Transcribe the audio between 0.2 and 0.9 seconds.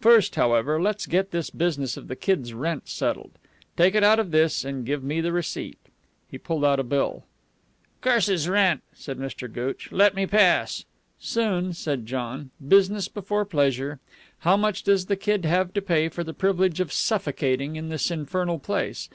however,